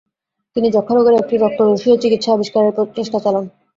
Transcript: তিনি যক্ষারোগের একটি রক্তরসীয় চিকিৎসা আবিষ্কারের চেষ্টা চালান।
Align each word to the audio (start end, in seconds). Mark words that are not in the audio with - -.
তিনি 0.55 0.67
যক্ষারোগের 0.71 1.15
একটি 1.17 1.35
রক্তরসীয় 1.37 1.95
চিকিৎসা 1.97 2.29
আবিষ্কারের 2.33 2.73
চেষ্টা 2.97 3.17
চালান। 3.19 3.45